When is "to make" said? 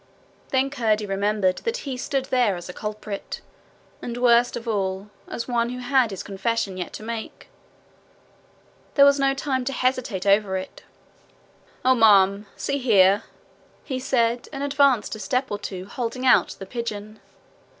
6.93-7.49